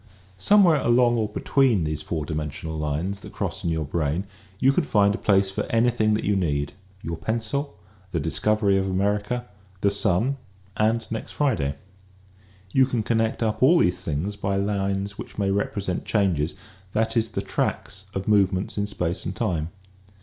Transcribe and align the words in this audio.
Somewhere 0.39 0.81
along 0.81 1.15
or 1.17 1.29
between 1.29 1.83
these 1.83 2.01
four 2.01 2.25
dimensional 2.25 2.75
lines 2.75 3.19
that 3.19 3.31
cross 3.33 3.63
in 3.63 3.69
your 3.69 3.85
brain 3.85 4.23
you 4.57 4.71
can 4.73 4.83
find 4.83 5.13
a 5.13 5.19
place 5.19 5.51
for 5.51 5.61
anything 5.69 6.15
that 6.15 6.23
you 6.23 6.35
need; 6.35 6.73
your 7.03 7.15
pencil, 7.15 7.77
the 8.09 8.19
discovery 8.19 8.79
of 8.79 8.87
America, 8.87 9.45
the 9.81 9.91
sun 9.91 10.37
and 10.75 11.05
next 11.11 11.33
Friday. 11.33 11.75
You 12.71 12.87
can 12.87 13.03
connect 13.03 13.43
up 13.43 13.61
all 13.61 13.77
these 13.77 14.03
things 14.03 14.35
by 14.35 14.55
lines 14.55 15.19
which 15.19 15.37
may 15.37 15.51
represent 15.51 16.03
changes, 16.03 16.55
that 16.93 17.15
is 17.15 17.29
the 17.29 17.43
tracks 17.43 18.05
of 18.15 18.27
movements 18.27 18.79
in 18.79 18.87
space 18.87 19.23
and 19.23 19.35
time. 19.35 19.69